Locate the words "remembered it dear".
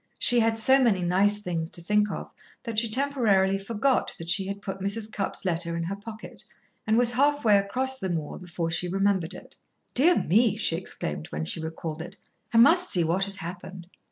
8.87-10.15